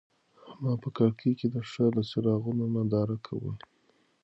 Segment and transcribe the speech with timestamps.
[0.61, 3.53] ما په کړکۍ کې د ښار د څراغونو ننداره کوله.